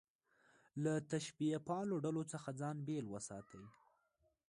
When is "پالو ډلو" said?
1.67-2.23